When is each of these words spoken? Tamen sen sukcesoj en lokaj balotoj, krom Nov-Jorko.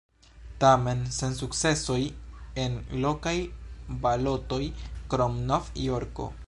Tamen 0.61 1.03
sen 1.17 1.35
sukcesoj 1.41 1.99
en 2.65 2.81
lokaj 3.05 3.37
balotoj, 4.07 4.63
krom 5.15 5.41
Nov-Jorko. 5.53 6.33